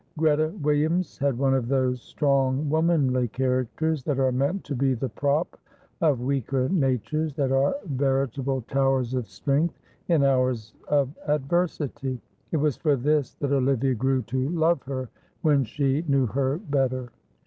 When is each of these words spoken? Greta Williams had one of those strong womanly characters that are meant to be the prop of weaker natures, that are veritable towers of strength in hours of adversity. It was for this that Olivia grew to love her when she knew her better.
Greta 0.17 0.51
Williams 0.63 1.19
had 1.19 1.37
one 1.37 1.53
of 1.53 1.67
those 1.67 2.01
strong 2.01 2.67
womanly 2.71 3.27
characters 3.27 4.03
that 4.05 4.17
are 4.17 4.31
meant 4.31 4.63
to 4.63 4.73
be 4.73 4.95
the 4.95 5.09
prop 5.09 5.59
of 6.01 6.21
weaker 6.21 6.67
natures, 6.69 7.35
that 7.35 7.51
are 7.51 7.75
veritable 7.85 8.61
towers 8.61 9.13
of 9.13 9.27
strength 9.27 9.79
in 10.07 10.23
hours 10.23 10.73
of 10.87 11.15
adversity. 11.27 12.19
It 12.51 12.57
was 12.57 12.77
for 12.77 12.95
this 12.95 13.35
that 13.35 13.51
Olivia 13.53 13.93
grew 13.93 14.23
to 14.23 14.49
love 14.49 14.81
her 14.87 15.09
when 15.43 15.63
she 15.65 16.03
knew 16.07 16.25
her 16.25 16.57
better. 16.57 17.09